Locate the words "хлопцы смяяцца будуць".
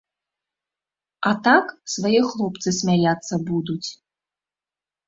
2.33-3.89